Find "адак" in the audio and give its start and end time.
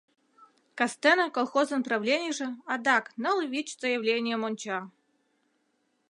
2.73-3.05